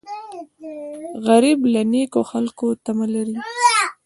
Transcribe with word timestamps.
غریب 1.27 1.59
له 1.73 1.81
نیکو 1.91 2.21
خلکو 2.31 2.67
تمه 2.85 3.05
لري 3.13 3.35